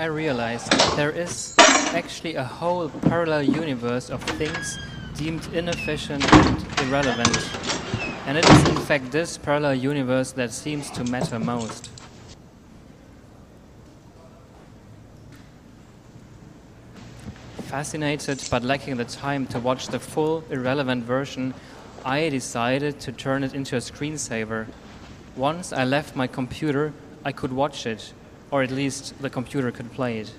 I 0.04 0.08
realized 0.08 0.70
there 0.96 1.12
is 1.12 1.54
actually 1.94 2.34
a 2.34 2.44
whole 2.44 2.90
parallel 2.90 3.42
universe 3.42 4.10
of 4.10 4.22
things 4.22 4.78
deemed 5.16 5.48
inefficient 5.54 6.22
and 6.30 6.80
irrelevant. 6.80 7.34
And 8.26 8.36
it 8.36 8.44
is 8.44 8.68
in 8.68 8.76
fact 8.76 9.10
this 9.12 9.38
parallel 9.38 9.76
universe 9.76 10.32
that 10.32 10.52
seems 10.52 10.90
to 10.90 11.04
matter 11.04 11.38
most. 11.38 11.88
Fascinated 17.62 18.44
but 18.50 18.62
lacking 18.62 18.98
the 18.98 19.06
time 19.06 19.46
to 19.46 19.58
watch 19.58 19.88
the 19.88 19.98
full 19.98 20.44
irrelevant 20.50 21.04
version, 21.04 21.54
I 22.04 22.28
decided 22.28 23.00
to 23.00 23.10
turn 23.10 23.42
it 23.42 23.54
into 23.54 23.76
a 23.76 23.80
screensaver. 23.80 24.66
Once 25.34 25.72
I 25.72 25.84
left 25.84 26.14
my 26.14 26.26
computer, 26.26 26.92
I 27.24 27.32
could 27.32 27.54
watch 27.54 27.86
it, 27.86 28.12
or 28.54 28.62
at 28.62 28.70
least 28.70 29.20
the 29.20 29.28
computer 29.28 29.72
could 29.72 29.92
play 29.92 30.20
it. 30.20 30.32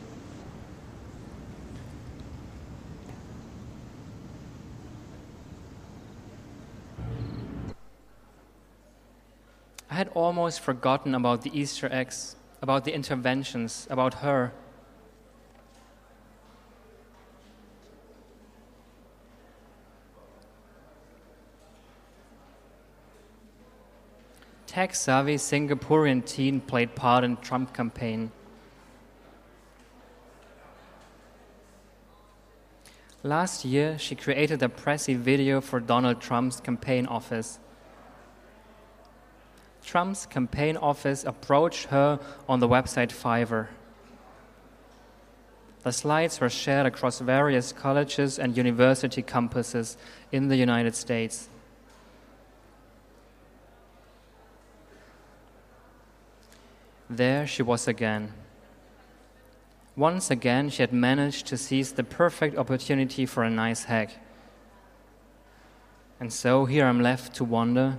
I 9.90 9.96
had 9.96 10.08
almost 10.14 10.62
forgotten 10.62 11.14
about 11.14 11.42
the 11.42 11.52
Easter 11.60 11.90
eggs, 11.92 12.38
about 12.62 12.86
the 12.86 12.94
interventions, 12.94 13.86
about 13.90 14.14
her. 14.24 14.54
Tech-savvy 24.76 25.36
Singaporean 25.38 26.26
teen 26.26 26.60
played 26.60 26.96
part 26.96 27.24
in 27.24 27.38
Trump 27.38 27.74
campaign. 27.74 28.30
Last 33.24 33.64
year, 33.64 33.98
she 33.98 34.16
created 34.16 34.62
a 34.62 34.68
Prezi 34.68 35.16
video 35.16 35.62
for 35.62 35.80
Donald 35.80 36.20
Trump's 36.20 36.60
campaign 36.60 37.06
office. 37.06 37.58
Trump's 39.82 40.26
campaign 40.26 40.76
office 40.76 41.24
approached 41.24 41.86
her 41.86 42.20
on 42.50 42.60
the 42.60 42.68
website 42.68 43.14
Fiverr. 43.14 43.68
The 45.84 45.94
slides 45.94 46.42
were 46.42 46.50
shared 46.50 46.86
across 46.86 47.20
various 47.20 47.72
colleges 47.72 48.38
and 48.38 48.58
university 48.58 49.24
campuses 49.24 49.96
in 50.34 50.50
the 50.50 50.58
United 50.58 50.98
States. 50.98 51.48
There 57.10 57.46
she 57.46 57.62
was 57.62 57.88
again. 57.88 58.34
Once 59.96 60.30
again, 60.30 60.70
she 60.70 60.82
had 60.82 60.92
managed 60.92 61.46
to 61.48 61.58
seize 61.58 61.94
the 61.94 62.04
perfect 62.04 62.58
opportunity 62.58 63.26
for 63.26 63.44
a 63.44 63.50
nice 63.50 63.86
hack. 63.86 64.18
And 66.20 66.34
so 66.34 66.66
here 66.66 66.86
I'm 66.86 67.02
left 67.02 67.34
to 67.36 67.44
wonder 67.44 67.98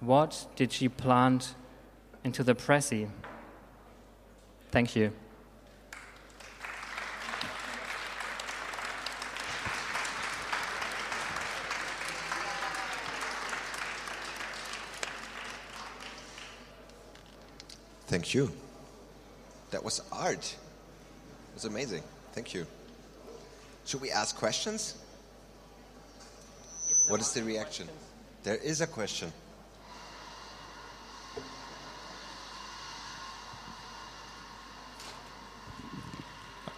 what 0.00 0.46
did 0.56 0.72
she 0.72 0.88
plant 0.88 1.54
into 2.22 2.42
the 2.42 2.54
Prezi? 2.54 3.08
Thank 4.70 4.96
you. 4.96 5.12
Thank 18.14 18.32
you. 18.32 18.48
That 19.72 19.82
was 19.82 20.00
art. 20.12 20.44
It 21.48 21.54
was 21.54 21.64
amazing. 21.64 22.04
Thank 22.32 22.54
you. 22.54 22.64
Should 23.86 24.02
we 24.02 24.12
ask 24.12 24.36
questions? 24.36 24.94
What 27.08 27.20
is 27.20 27.32
the 27.32 27.42
reaction? 27.42 27.88
There 28.44 28.54
is 28.54 28.80
a 28.80 28.86
question. 28.86 29.32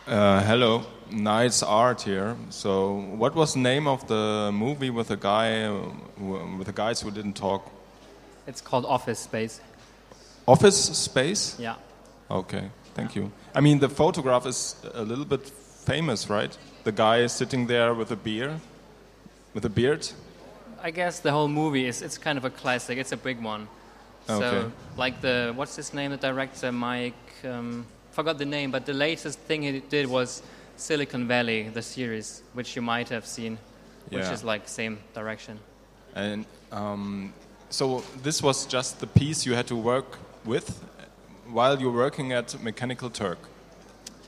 Uh, 0.07 0.41
hello, 0.41 0.87
nice 1.11 1.63
art 1.63 2.01
here. 2.01 2.35
So, 2.49 2.95
what 3.15 3.35
was 3.35 3.53
the 3.53 3.61
name 3.61 3.87
of 3.87 4.09
the 4.09 4.51
movie 4.55 4.89
with 4.89 5.09
the 5.09 5.19
guy, 5.19 5.65
uh, 5.65 5.83
with 6.59 6.67
the 6.67 6.73
guys 6.73 7.03
who 7.03 7.11
didn't 7.11 7.35
talk? 7.35 7.71
It's 8.47 8.63
called 8.63 8.87
Office 8.87 9.19
Space. 9.19 9.61
Office 10.47 10.77
Space. 10.97 11.57
Yeah. 11.59 11.77
Okay, 12.31 12.71
thank 12.95 13.15
you. 13.15 13.31
I 13.55 13.61
mean, 13.61 13.79
the 13.79 13.89
photograph 13.89 14.47
is 14.47 14.77
a 14.95 15.03
little 15.03 15.25
bit 15.25 15.49
famous, 15.85 16.29
right? 16.31 16.57
The 16.85 16.93
guy 16.93 17.19
is 17.19 17.33
sitting 17.33 17.67
there 17.67 17.95
with 17.95 18.11
a 18.11 18.17
beer, 18.17 18.61
with 19.55 19.65
a 19.65 19.69
beard. 19.69 20.09
I 20.83 20.91
guess 20.91 21.21
the 21.21 21.33
whole 21.33 21.49
movie 21.49 21.87
is 21.87 22.03
it's 22.03 22.19
kind 22.19 22.39
of 22.39 22.45
a 22.45 22.51
classic. 22.51 22.99
It's 22.99 23.13
a 23.13 23.17
big 23.17 23.43
one. 23.43 23.69
Okay. 24.29 24.41
So 24.41 24.73
like 24.97 25.21
the 25.21 25.53
what's 25.57 25.77
his 25.77 25.95
name? 25.95 26.11
The 26.11 26.17
director 26.17 26.73
Mike. 26.73 27.15
Um, 27.45 27.87
forgot 28.17 28.39
the 28.39 28.47
name, 28.47 28.71
but 28.71 28.87
the 28.87 28.95
latest 28.95 29.39
thing 29.41 29.63
he 29.63 29.81
did 29.81 30.07
was 30.07 30.43
Silicon 30.77 31.29
Valley, 31.29 31.69
the 31.69 31.83
series, 31.83 32.43
which 32.55 32.75
you 32.75 32.83
might 32.83 33.09
have 33.11 33.27
seen, 33.27 33.59
which 34.09 34.25
is 34.25 34.43
like 34.43 34.67
same 34.69 34.99
direction. 35.15 35.59
And 36.15 36.47
um, 36.73 37.33
so 37.69 38.03
this 38.23 38.43
was 38.43 38.67
just 38.67 39.01
the 39.01 39.07
piece 39.07 39.45
you 39.45 39.55
had 39.55 39.67
to 39.67 39.77
work 39.77 40.19
with 40.47 40.81
while 41.51 41.79
you're 41.81 41.93
working 41.93 42.33
at 42.33 42.61
Mechanical 42.63 43.11
Turk. 43.11 43.39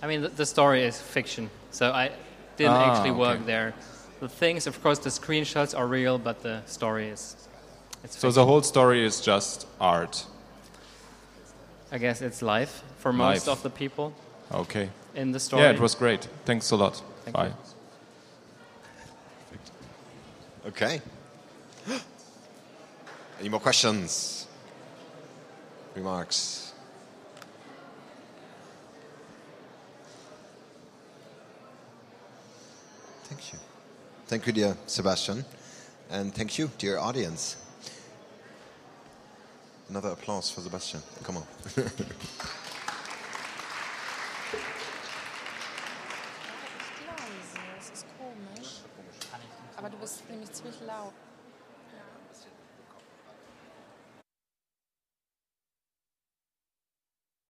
I 0.02 0.06
mean, 0.06 0.22
the, 0.22 0.28
the 0.28 0.46
story 0.46 0.84
is 0.84 1.00
fiction, 1.00 1.50
so 1.70 1.90
I 1.92 2.10
didn't 2.56 2.72
Ah, 2.74 2.90
actually 2.92 3.10
work 3.12 3.36
okay. 3.38 3.46
there. 3.46 3.74
The 4.20 4.28
things, 4.28 4.66
of 4.66 4.80
course, 4.82 4.98
the 4.98 5.10
screenshots 5.10 5.76
are 5.78 5.86
real, 5.86 6.18
but 6.18 6.42
the 6.42 6.62
story 6.66 7.08
is. 7.08 7.36
It's 8.04 8.18
So 8.18 8.30
the 8.30 8.44
whole 8.44 8.62
story 8.62 9.04
is 9.04 9.20
just 9.20 9.66
art. 9.80 10.24
I 11.90 11.98
guess 11.98 12.20
it's 12.22 12.42
life 12.42 12.82
for 12.98 13.12
most 13.12 13.46
Life. 13.46 13.56
of 13.56 13.62
the 13.62 13.70
people 13.70 14.12
Okay. 14.52 14.90
in 15.14 15.32
the 15.32 15.40
story. 15.40 15.62
Yeah, 15.62 15.70
it 15.70 15.80
was 15.80 15.94
great. 15.94 16.28
Thanks 16.44 16.70
a 16.70 16.76
lot. 16.76 17.02
Thank 17.24 17.36
Bye. 17.36 17.46
you. 17.48 17.54
Okay. 20.68 21.00
Any 23.40 23.48
more 23.48 23.60
questions? 23.60 24.46
Remarks? 25.98 26.72
Thank 33.24 33.52
you. 33.52 33.58
Thank 34.26 34.46
you, 34.46 34.52
dear 34.52 34.76
Sebastian. 34.86 35.44
And 36.10 36.32
thank 36.34 36.56
you, 36.58 36.70
dear 36.78 36.98
audience. 36.98 37.56
Another 39.88 40.10
applause 40.10 40.50
for 40.50 40.60
Sebastian. 40.60 41.02
Come 41.24 41.38
on. 41.38 41.46